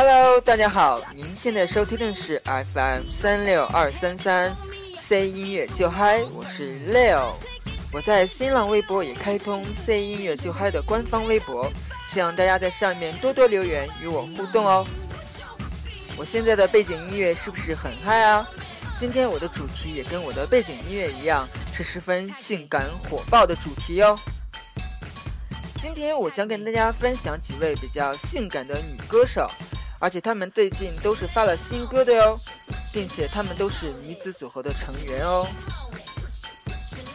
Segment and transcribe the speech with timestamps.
[0.00, 4.56] Hello，大家好，您现在收听的是 FM 三六二三三
[5.00, 7.32] C 音乐就嗨，我是 Leo，
[7.92, 11.68] 我在新浪微博也开通 C 音乐就嗨的官方微博，
[12.06, 14.86] 希望大家在上面多多留言与我互动哦。
[16.16, 18.48] 我现在的背景音乐是不是很嗨啊？
[18.96, 24.16] 今天我的主题也跟我的背景音乐一样，是十分性感火爆的主题哦。
[25.82, 29.50] 今天我将跟大家分享几位比较性感的女歌手。
[29.98, 32.38] 而且他们最近都是发了新歌的哟，
[32.92, 35.46] 并且他们都是女子组合的成员哦。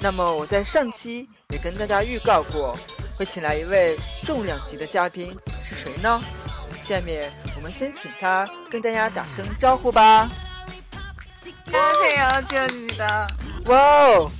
[0.01, 2.77] 那么我在上期也跟大家预告过，
[3.15, 5.33] 会请来一位重量级的嘉宾，
[5.63, 6.21] 是谁呢？
[6.83, 10.29] 下面我们先请他跟大家打声招呼吧。
[11.71, 13.27] 我嘿要求你的
[13.65, 14.31] 哇哦，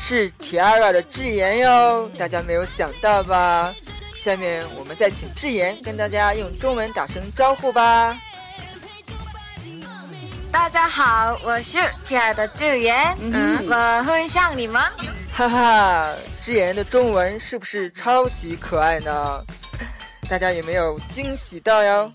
[0.00, 3.74] 是 Tara 的智妍哟，大家没有想到吧？
[4.24, 8.18] 下面我们再请智妍跟大家用中文打声招呼吧。
[10.50, 14.82] 大家好，我是亲爱的智妍，嗯，我会上你们。
[15.30, 19.44] 哈哈，智妍的中文是不是超级可爱呢？
[20.26, 22.10] 大家有没有惊喜到哟？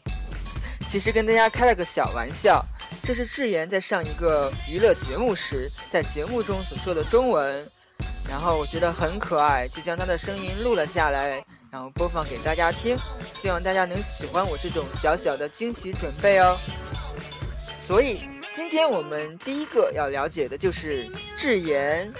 [0.87, 2.65] 其实跟大家开了个小玩笑，
[3.03, 7.69] 这是智妍在上一个娱乐节目时，在节目中所说的中文，
[8.27, 11.45] 然后我觉得很可爱，就将她的声音录了下来。
[11.71, 12.97] 然后播放给大家听，
[13.33, 16.57] 希望大家能喜欢我这种小小的惊喜准备哦。
[17.79, 22.11] 所以今天我们第一个要了解的就是智妍。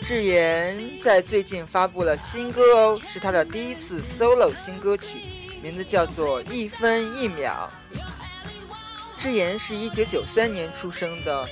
[0.00, 5.22] 智妍在最近发布了新歌哦，是她的第一次 solo 新歌曲，
[5.60, 7.68] 名字叫做《一分一秒》。
[9.16, 11.44] 智妍是一九九三年出生的，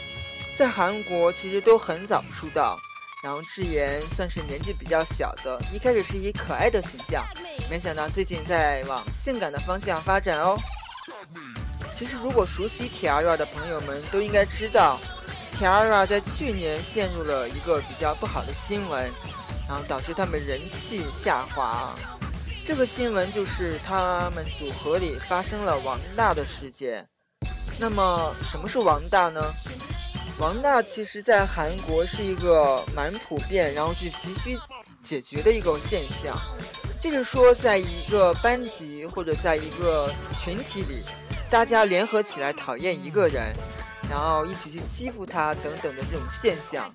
[0.57, 2.79] 在韩国其实都很早出道。
[3.23, 7.25] 然后智妍算是年纪比较小的，一开始是以可爱的形象，
[7.71, 10.57] 没想到最近在往性感的方向发展哦。
[11.97, 15.01] 其实如果熟悉 Tiara 的朋友们都应该知道
[15.59, 19.11] ，Tiara 在去年陷入了一个比较不好的新闻，
[19.67, 21.95] 然后导致他们人气下滑。
[22.67, 27.09] 这个新闻就是他们组合里发生了王大的事件。
[27.81, 29.41] 那么什么是王大呢？
[30.39, 34.59] 王大其实，在韩国是一个蛮普遍，然后是急需
[35.03, 36.37] 解决的一个现象。
[37.01, 41.01] 就是说，在一个班级或者在一个群体里，
[41.49, 43.51] 大家联合起来讨厌一个人，
[44.11, 46.95] 然后一起去欺负他等等的这种现象。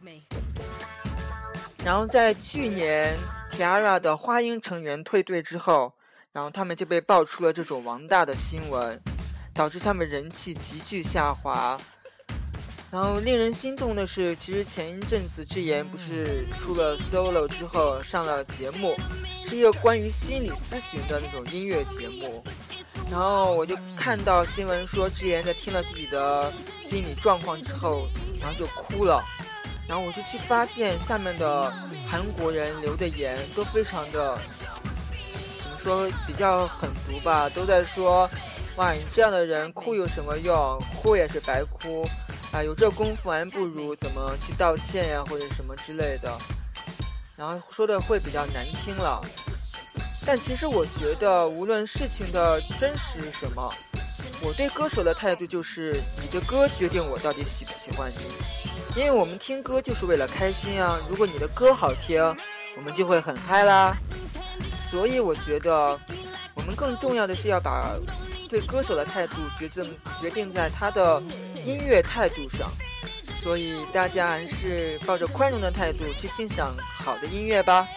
[1.84, 3.18] 然后在去年
[3.50, 5.92] Tara 的花英成员退队之后，
[6.32, 9.02] 然后他们就被爆出了这种王大的新闻，
[9.52, 11.76] 导致他们人气急剧下滑。
[12.92, 18.94] 然后令人心动的是，其实前一阵子智妍不是出了 solo 之后上了节目，
[19.46, 22.44] 是一个关于心理咨询的那种音乐节目。
[23.10, 26.52] 然后我就看到新闻说，智妍在听了自己的
[26.84, 28.08] 心理状况之后，
[28.42, 29.24] 然后就哭了。
[29.88, 31.74] 然后我就去发现下面的
[32.10, 34.38] 韩国人留的言都非常的
[35.64, 38.30] 怎么说，比较狠毒吧，都在说，
[38.76, 40.78] 哇，你这样的人哭有什么用？
[41.02, 42.06] 哭也是白哭。
[42.54, 46.38] 啊，有这功夫还不如怎么去道歉呀，或者什么之类的，
[47.38, 49.22] 然后说的会比较难听了。
[50.26, 53.74] 但其实我觉得，无论事情的真实是什么，
[54.44, 59.00] 我对歌手的态度就是，你的歌决定我到底喜不喜欢你。
[59.00, 62.22] 因为我们听歌就是为了开心啊，如果你的歌好听，
[62.76, 63.96] 我们就会很嗨啦。
[64.92, 65.98] 所以我觉得，
[66.54, 67.96] 我们更重要的是要把
[68.50, 71.24] 对歌手的态度决定决定在他的。
[71.64, 72.70] 音乐态度上，
[73.40, 77.88] 所以大家还是抱着宽容的态度去欣赏好的音乐吧。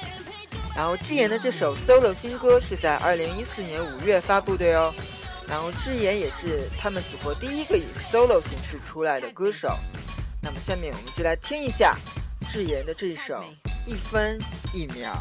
[0.76, 4.92] 然后智妍的这首 solo 新歌是在二零一四年五月发布的哟。
[5.47, 9.69] 然后智妍也是他们组合第一个以 solo 形式出来的歌手。
[10.42, 11.94] 那么下面我们就来听一下
[12.50, 13.34] 智妍的这一首
[13.87, 14.38] 《一分
[14.72, 15.12] 一秒》。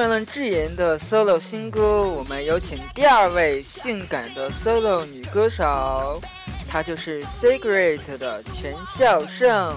[0.00, 6.18] 完了智妍的 solo 新歌，我们有请第二位性感的 solo 女歌手，
[6.66, 9.76] 她就是 Secret 的全孝盛。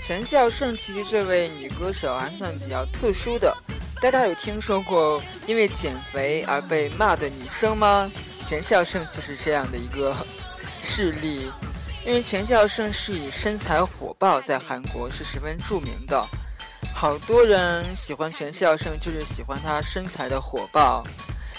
[0.00, 3.54] 全孝盛其实这位女歌手还算比较特殊的，
[4.00, 8.10] 大家有听说过因为减肥而被骂的女生吗？
[8.46, 10.16] 全孝盛就是这样的一个
[10.82, 11.52] 事例，
[12.02, 16.24] 因为全孝盛是以身材火爆在韩国是十分著名的。
[17.00, 21.00] 好多人喜欢全孝盛，就是喜欢他身材的火爆，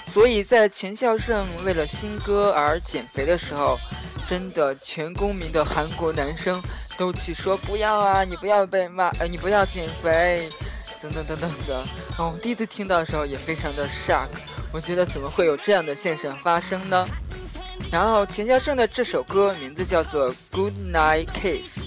[0.05, 3.79] 所以在全孝盛为了新歌而减肥的时候，
[4.27, 6.61] 真的全公民的韩国男生
[6.97, 10.49] 都去说不要啊，你不要被骂，呃，你不要减肥，
[11.01, 11.85] 等等等等的。
[12.17, 14.27] 哦，第一次听到的时候也非常的 shock，
[14.73, 17.07] 我觉得怎么会有这样的现象发生呢？
[17.89, 21.79] 然后全孝盛的这首歌名字叫做《Good Night Kiss》，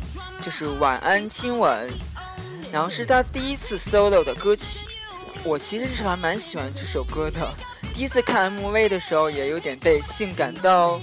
[0.42, 1.86] 就是晚安亲吻。
[2.72, 4.84] 然后是他第一次 solo 的歌曲，
[5.44, 7.54] 我其实是还蛮喜欢这首歌的。
[7.94, 10.98] 第一次看 MV 的时候也有点被性感到，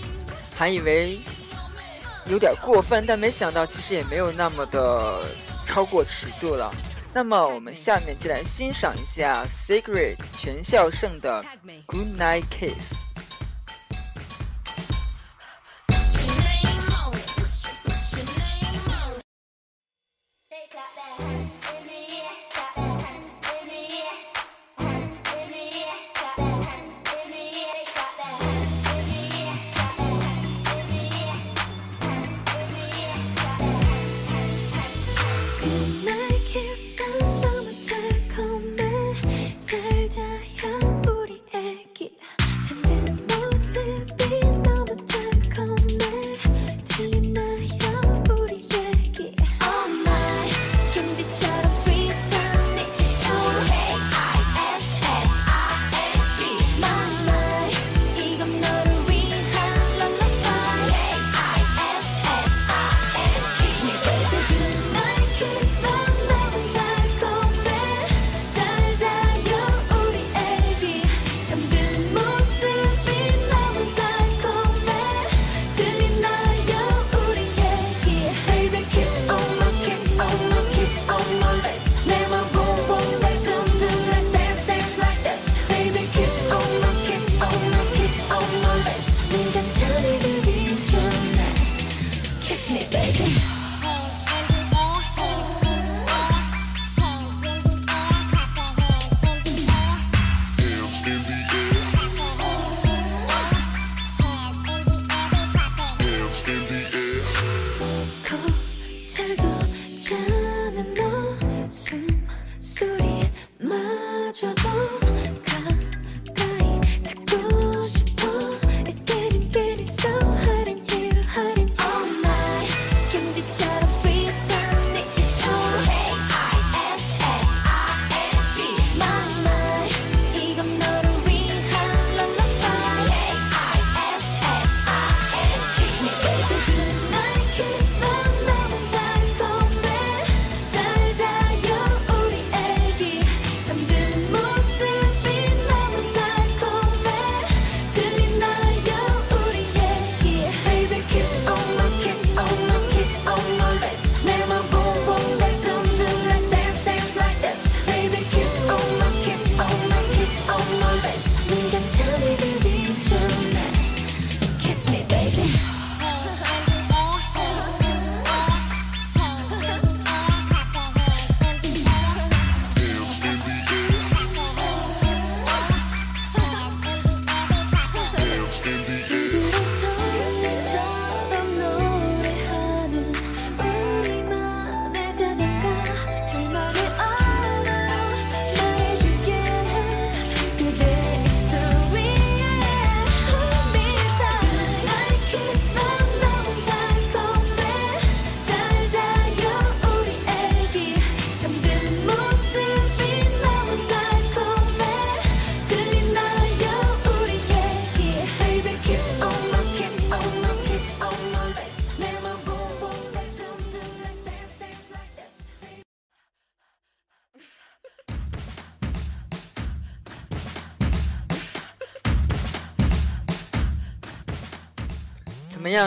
[0.58, 1.20] 还以为
[2.26, 5.24] 有点过分，但没想到其实也没有那么的
[5.66, 6.74] 超过尺度了。
[7.14, 11.46] 那么我们下面就来欣赏一下 Secret 全孝盛的
[11.86, 13.09] Good Night Kiss。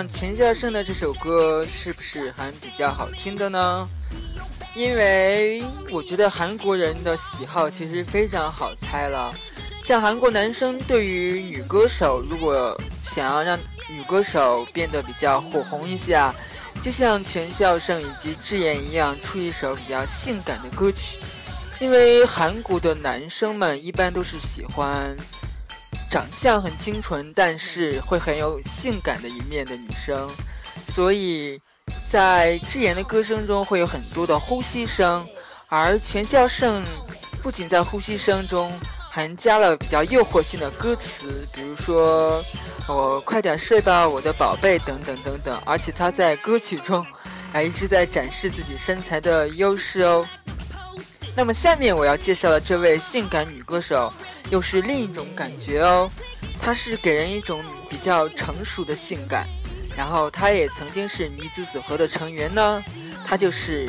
[0.09, 0.35] 全？
[0.35, 3.89] 孝盛的这首歌是不是还比较好听的呢？
[4.75, 9.31] 因为我觉得韩国人的喜好其实非常好猜了。
[9.83, 13.59] 像韩国男生对于女歌手，如果想要让
[13.91, 16.35] 女歌手变得比较火红一下，
[16.81, 21.19] 就像全孝盛以及智妍一样，出一首比较性感的歌曲。
[21.81, 25.17] 因为韩国的男生们一般都是喜欢。
[26.13, 30.29] 长相很清纯，但是会很有性感的一面的女生，
[30.87, 31.59] 所以
[32.07, 35.27] 在智妍的歌声中会有很多的呼吸声，
[35.69, 36.85] 而全孝盛
[37.43, 38.71] 不仅在呼吸声中
[39.11, 42.45] 还加了比较诱惑性的歌词，比如说
[42.87, 47.03] “我快点睡吧，我的宝贝”等等等等，而且他在歌曲中
[47.51, 50.23] 还一直在展示自己身材的优势哦。
[51.37, 54.13] 那么下面我要介绍的这位性感女歌手。
[54.51, 56.11] 又是另一种感觉哦，
[56.61, 59.49] 她是给人一种比较成熟的性感，
[59.97, 62.83] 然后她也曾经是女子组合的成员呢，
[63.27, 63.89] 她就是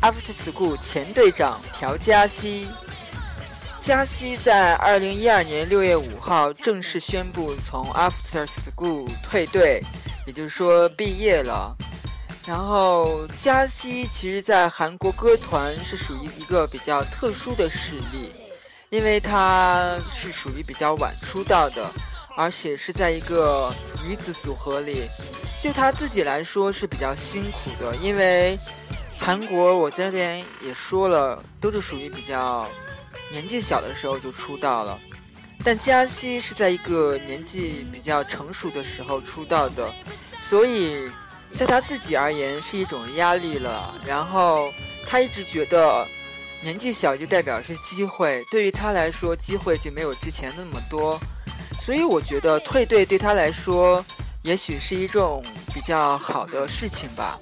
[0.00, 2.68] After School 前队长朴嘉熙。
[3.80, 9.80] 嘉熙在二零一二年六月五号正式宣布从 After School 退队，
[10.24, 11.76] 也就是说毕业了。
[12.46, 18.32] 然后嘉熙其实，在韩国歌团是属于一个比较特殊的势力。
[18.88, 21.90] 因为她是属于比较晚出道的，
[22.36, 23.74] 而且是在一个
[24.06, 25.08] 女子组合里，
[25.60, 27.96] 就她自己来说是比较辛苦的。
[27.96, 28.56] 因为
[29.18, 32.64] 韩国，我这边也说了，都是属于比较
[33.28, 34.96] 年纪小的时候就出道了，
[35.64, 39.92] 但嘉熙是在一个年纪比较成熟的时候出道的，
[40.40, 41.10] 所以
[41.54, 43.94] 在他自己而言是一种压力了。
[44.04, 44.72] 然后
[45.06, 46.06] 他一直觉得。
[46.62, 51.20] 年纪小就代表是机会，对于他来说，机会就没有之前那么多，
[51.80, 54.04] 所以我觉得退队对他来说，
[54.42, 57.38] 也许是一种比较好的事情吧。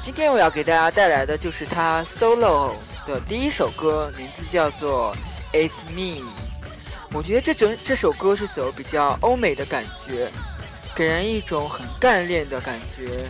[0.00, 2.72] 今天我要给大家带来的就是他 solo
[3.06, 5.14] 的第一首歌，名字叫做
[5.56, 6.22] 《It's Me》。
[7.12, 10.32] 我觉得这整这首歌是走比较欧美的感觉，
[10.94, 13.28] 给人一种很干练的感觉。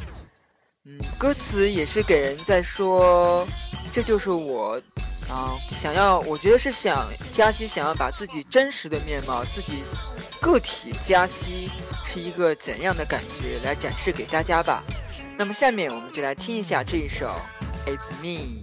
[0.85, 3.47] 嗯，歌词也是给人在说。
[3.92, 4.81] 这就是我，
[5.28, 9.85] 啊，想要，我觉得是想加西想要把自己真实的面貌，自己
[10.40, 11.71] 个体加西
[12.07, 14.83] 是一个怎样的感觉来展示给大家吧。
[15.37, 17.38] 那么下面我们就来听一下这一首
[17.87, 18.62] 《It's Me》。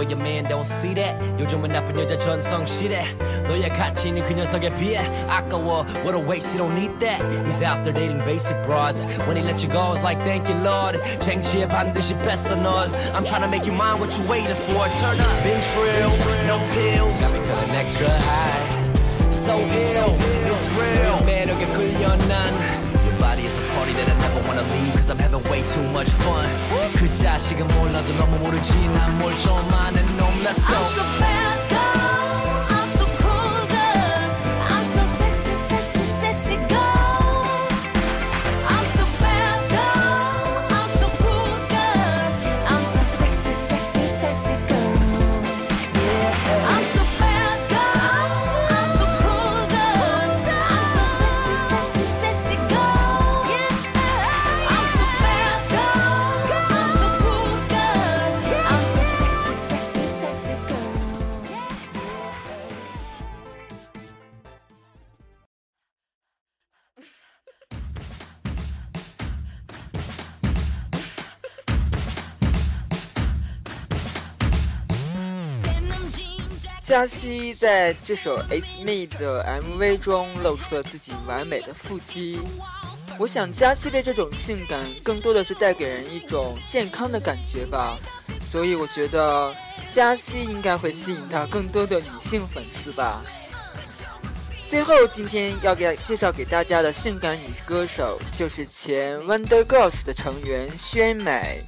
[0.00, 1.16] but your man don't see that.
[1.38, 3.04] 요즘은 나쁜 여자 전성시대.
[3.46, 4.98] 너의 가치는 그 녀석에 비해
[5.28, 5.84] 아까워.
[6.02, 7.20] What a waste, you don't need that.
[7.44, 9.04] He's out there dating basic broads.
[9.26, 10.98] When he let you go, it's like thank you, Lord.
[11.20, 12.88] 쟁취에 반드시 뺏어 널.
[13.12, 14.88] I'm trying to make you mine, what you waiting for?
[14.96, 16.10] Turn up, been trill,
[16.48, 17.20] no pills.
[17.20, 19.28] Got me feeling extra high.
[19.28, 20.16] So ill,
[20.48, 21.20] it's real.
[21.26, 22.79] 매력에 끌려 난.
[23.50, 25.82] Your body is a party that I never wanna leave Cause I'm having way too
[25.90, 26.48] much fun
[26.94, 31.49] 그 자식은 몰라도 너무 모르지 난뭘좀 아는 놈 Let's go I'm so bad
[76.91, 82.41] 佳熙在这首《It's Me》的 MV 中露出了自己完美的腹肌。
[83.17, 87.97] 我想佳熙的这种性感更多的是带给人一种健康的感觉吧，
[88.41, 89.55] 所以我觉得
[89.89, 93.21] 佳熙应该会吸引到更多的女性粉丝吧。
[94.67, 101.63] 最后，今天要给介绍给大家的性感女歌手就是前 Wonder Girls 的成员宣美。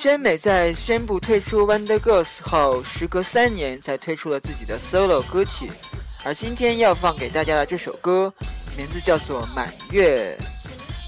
[0.00, 5.68] 宣美在宣布退出 Wonder Girls 后，时隔三年才推出了自己的 solo 歌曲，
[6.24, 8.32] 而今天要放给大家的这首歌，
[8.76, 10.38] 名字叫做《满月》。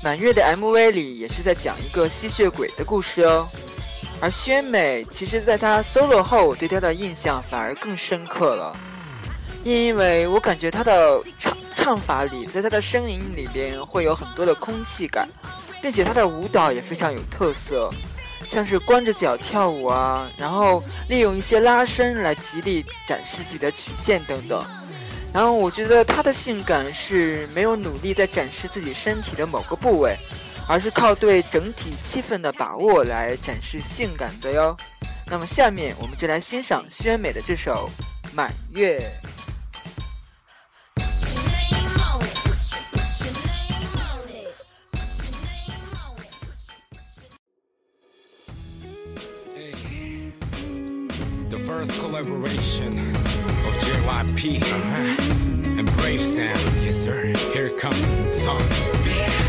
[0.03, 3.47] 满月的 MV 里也是在讲一个吸血鬼的故事哦。
[4.21, 8.77] 而宣美，其实在她 solo 后，我对她的印象反而更深刻了，
[9.63, 15.29] 因为我感觉她的唱唱法里，在她的声音里边会有很多的空气感，
[15.81, 17.89] 并且她的舞蹈也非常有特色。
[18.51, 24.61] 像是光着脚跳舞啊，然后利用一些拉伸来极力展示自己的曲线等等。
[25.33, 30.17] 然后我觉得她的性感是没有努力在展示自己身体的某个部位，
[30.67, 34.77] 而是靠对整体气氛的把握来展示性感的哟。
[35.27, 37.89] 那么下面我们就来欣赏宣美的这首
[38.35, 38.99] 《满月》。
[51.51, 52.97] The first collaboration
[53.67, 56.61] of JYP uh-huh, and Brave Sound.
[56.81, 57.35] Yes, sir.
[57.53, 58.07] Here comes.
[58.37, 59.40] Song.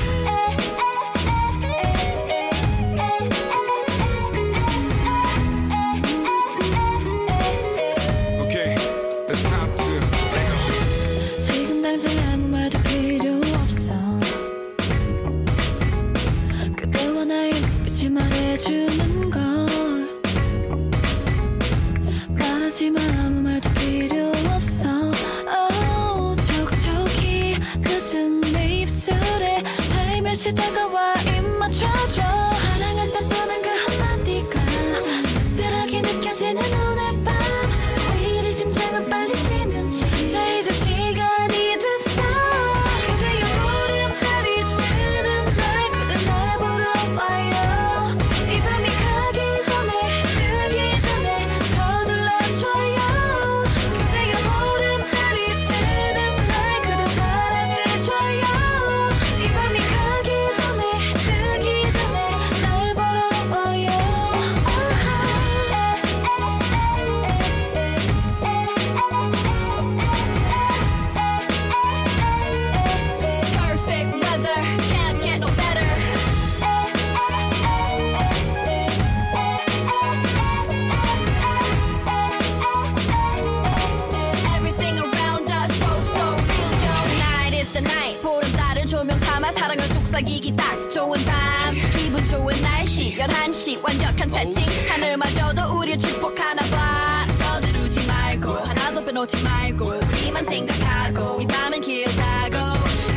[99.21, 102.57] 놓지 말고 우리만 생각하고 이 밤은 길다고.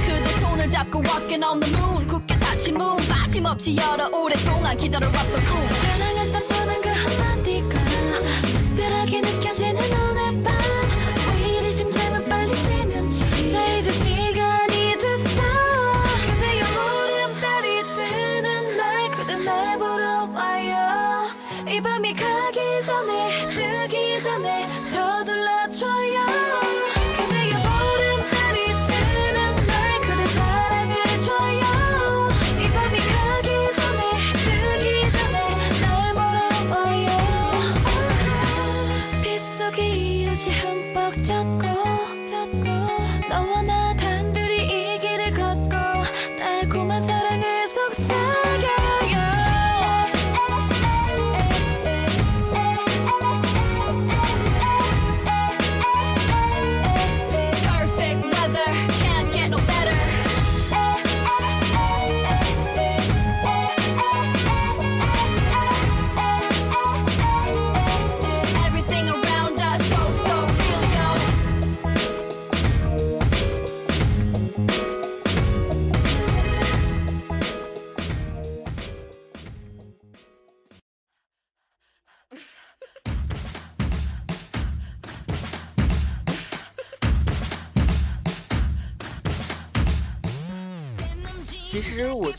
[0.04, 2.06] 그대 손을 잡고 walking on the moon.
[2.06, 5.68] 굳게 닫힌 문 빠짐없이 열어 오랫동안 기다려왔던 꿈.
[5.68, 7.78] 사랑한다는 그 한마디가
[8.42, 10.03] 특별하게 느껴지는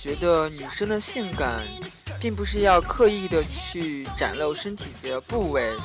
[0.05, 1.63] 觉得女生的性感，
[2.19, 5.75] 并不是要刻意的去展露身体的部位，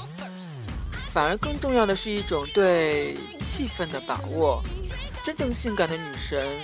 [1.11, 4.62] 反而更重要的是一种对气氛的把握。
[5.24, 6.61] 真正性感的女神，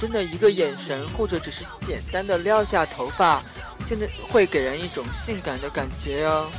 [0.00, 3.40] 真的一个眼神或者只是简单的撩下头发，
[3.88, 6.50] 真的会给人一种性感的感觉哦。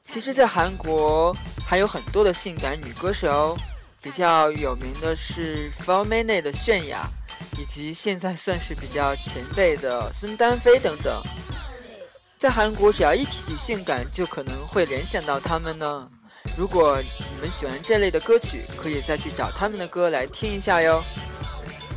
[0.00, 3.54] 其实，在韩国还有很多的性感女歌手，
[4.02, 7.06] 比较有名的是 Four Minute 的泫雅，
[7.74, 11.20] 及现在算是比较前辈的孙丹菲等等。
[12.38, 16.08] 在韩国，只要一提起性感，就可能会联想到他们呢。
[16.56, 21.02] 如果你们喜欢这类的歌曲，可以再去找他们的歌来听一下哟。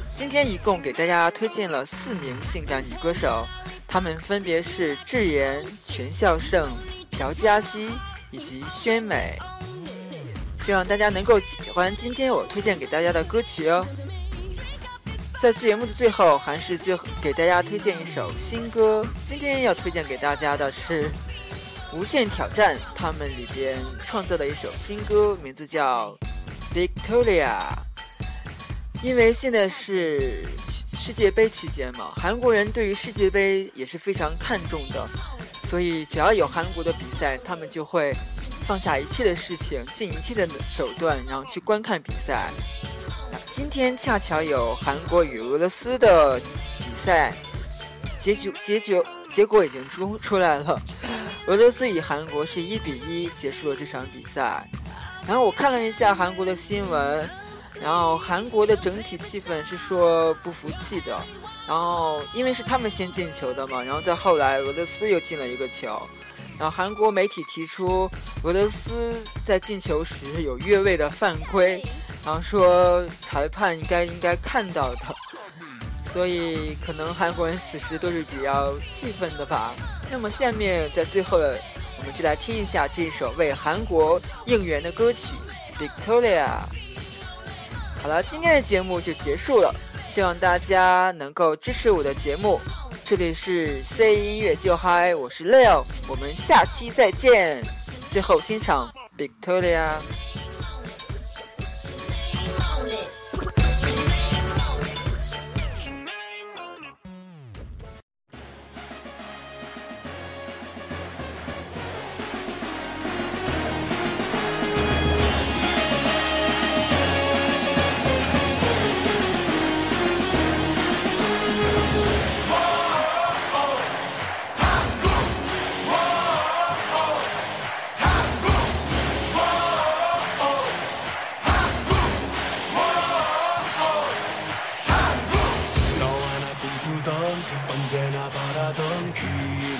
[0.10, 3.46] 今天一共给大家推荐了四名性感女歌手，
[3.88, 6.68] 她们分别是智妍、全孝盛、
[7.12, 7.92] 朴嘉熙
[8.32, 9.38] 以及宣美。
[10.58, 13.86] 希望大家能够喜欢今天我推荐给大家的歌曲哦。
[15.40, 19.06] 在节目的最后，还是就给大家推荐一首新歌。
[19.24, 21.04] 今天要推荐给大家的是
[21.94, 26.18] 《无限挑战》，他们里边创作的一首新歌，名字叫
[26.76, 27.50] 《Victoria》。
[29.04, 30.44] 因为现在是
[30.92, 35.08] 世界杯期间嘛，韩国人对于世界杯也是非常看重的，
[35.66, 38.12] 所以只要有韩国的比赛，他们就会
[38.66, 42.50] 放下一切的事情，尽一切的手段，然后去观看比赛。
[43.58, 46.40] 今天恰巧有韩国与俄罗斯的
[46.78, 47.34] 比赛，
[48.20, 50.80] 结局结局结果已经出出来了，
[51.48, 54.70] 俄罗斯与韩国是一比一结束了这场比赛。
[55.26, 57.28] 然后我看了一下韩国的新闻。
[57.82, 61.16] 然后韩国的整体气氛是说不服气的，
[61.68, 66.00] 然后因为是他们先进球的嘛，然后再后来俄罗斯又进了一个球，
[66.60, 68.10] 然后韩国媒体提出
[68.44, 69.14] 俄罗斯
[69.46, 71.80] 在进球时有越位的犯规，
[72.28, 75.00] 常说裁判应该应该看到的
[76.12, 79.74] 所以可能韩国人此时都是比较气愤的吧。
[80.12, 81.58] 那么下面在最后的
[81.98, 85.36] 我们就来听一下这首为韩国应援的歌曲
[85.80, 86.50] victoria
[88.02, 89.74] 好了今天的节目就结束了。
[90.10, 92.60] 希望大家能够支持我的节目。
[93.06, 97.64] 这里是 c 音乐就嗨我是 leo 我们下期再见。
[98.10, 99.94] 最后欣赏 victoria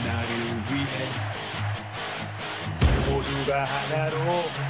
[0.06, 0.32] 나를
[0.70, 0.96] 위해
[3.06, 4.16] 모두가 하나로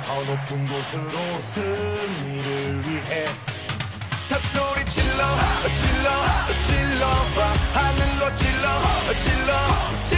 [0.05, 3.25] 더 높은 곳으로 승리를 위해
[4.29, 5.23] 탑소리 질러
[5.73, 6.07] 질러
[6.61, 7.39] 질러봐.
[7.73, 8.65] 하늘로 질러
[9.19, 9.51] 질러,
[10.05, 10.16] 질러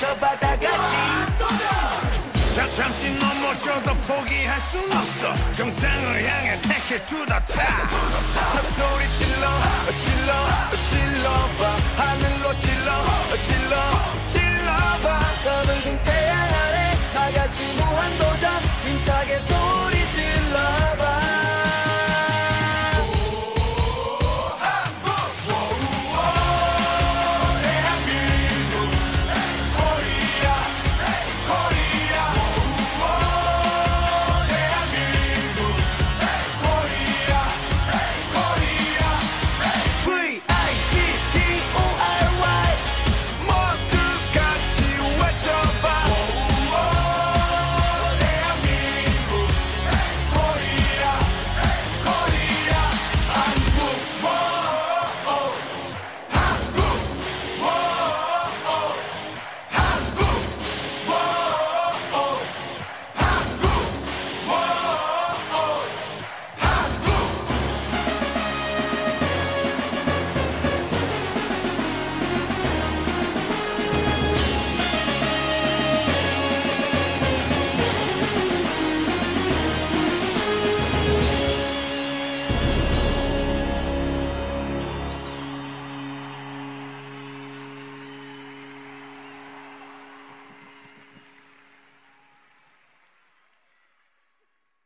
[0.00, 0.96] 저 바다같이.
[2.56, 5.52] 자 잠시 넘어져도 포기할 순 없어.
[5.52, 7.60] 정상을 향해 take it to the top.
[8.76, 9.44] 소리 질러
[9.98, 10.30] 질러
[10.88, 11.76] 질러봐.
[11.98, 13.04] 하늘로 질러
[13.42, 13.76] 질러
[14.28, 15.36] 질러봐.
[15.44, 18.62] 저은 빈 태양 아래 다 같이 무한도전.
[18.86, 19.99] 힘차게 소리